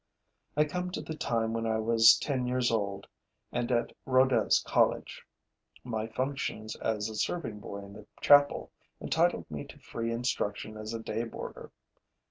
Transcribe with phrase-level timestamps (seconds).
[0.57, 3.05] I come to the time when I was ten years old
[3.51, 5.21] and at Rodez College.
[5.83, 10.95] My functions as a serving boy in the chapel entitled me to free instruction as
[10.95, 11.71] a day boarder.